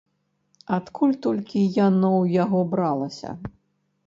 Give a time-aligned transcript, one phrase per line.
[0.77, 3.29] Адкуль толькі яно ў яго бралася.